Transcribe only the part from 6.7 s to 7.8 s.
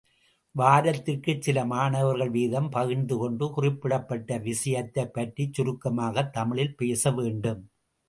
பேசவேண்டும்.